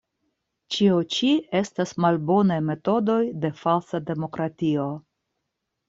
Ĉio 0.75 0.95
ĉi 1.15 1.29
estas 1.59 1.93
malbonaj 2.05 2.59
metodoj 2.73 3.21
de 3.45 3.55
falsa 3.63 4.05
demokratio. 4.13 4.93